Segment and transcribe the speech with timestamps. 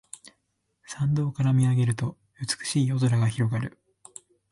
[0.87, 3.77] 山道から見上げると美しい夜空が広がる